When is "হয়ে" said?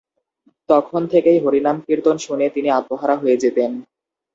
3.15-3.37